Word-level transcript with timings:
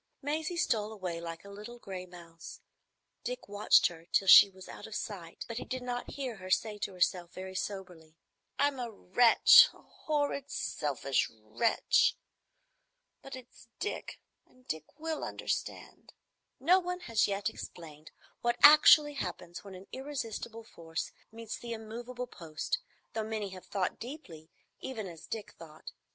Maisie 0.19 0.57
stole 0.57 0.91
away 0.91 1.21
like 1.21 1.45
a 1.45 1.49
little 1.51 1.77
gray 1.77 2.07
mouse. 2.07 2.59
Dick 3.23 3.47
watched 3.47 3.85
her 3.85 4.07
till 4.11 4.27
she 4.27 4.49
was 4.49 4.67
out 4.67 4.87
of 4.87 4.95
sight, 4.95 5.45
but 5.47 5.57
he 5.59 5.63
did 5.63 5.83
not 5.83 6.13
hear 6.15 6.37
her 6.37 6.49
say 6.49 6.79
to 6.79 6.93
herself, 6.93 7.31
very 7.33 7.53
soberly, 7.53 8.15
"I'm 8.57 8.79
a 8.79 8.89
wretch,—a 8.89 9.79
horrid, 9.79 10.49
selfish 10.49 11.29
wretch. 11.29 12.17
But 13.21 13.35
it's 13.35 13.67
Dick, 13.79 14.19
and 14.47 14.67
Dick 14.67 14.85
will 14.97 15.23
understand." 15.23 16.13
No 16.59 16.79
one 16.79 17.01
has 17.01 17.27
yet 17.27 17.47
explained 17.47 18.09
what 18.41 18.57
actually 18.63 19.13
happens 19.13 19.63
when 19.63 19.75
an 19.75 19.85
irresistible 19.91 20.63
force 20.63 21.11
meets 21.31 21.59
the 21.59 21.73
immovable 21.73 22.25
post, 22.25 22.79
though 23.13 23.23
many 23.23 23.49
have 23.49 23.67
thought 23.67 23.99
deeply, 23.99 24.49
even 24.79 25.05
as 25.05 25.27
Dick 25.27 25.51
thought. 25.59 25.91